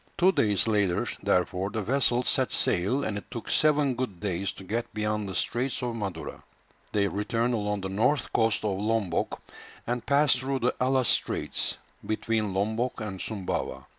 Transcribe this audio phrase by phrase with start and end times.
[0.17, 4.63] Two days later therefore the vessel set sail, and it took seven good days to
[4.63, 6.43] get beyond the straits of Madura.
[6.91, 9.39] They returned along the north coast of Lombok,
[9.85, 13.85] and passed through the Allas Straits, between Lombok and Sumbawa.